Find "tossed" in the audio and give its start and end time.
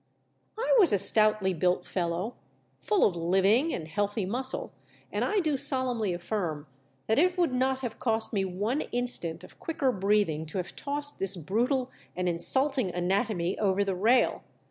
10.75-11.19